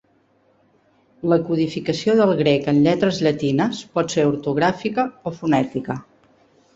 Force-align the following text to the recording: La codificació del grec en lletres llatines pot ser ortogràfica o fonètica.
La 1.33 1.37
codificació 1.49 2.15
del 2.19 2.33
grec 2.39 2.65
en 2.73 2.79
lletres 2.87 3.19
llatines 3.27 3.81
pot 3.99 4.15
ser 4.15 4.25
ortogràfica 4.31 5.05
o 5.09 5.35
fonètica. 5.43 5.99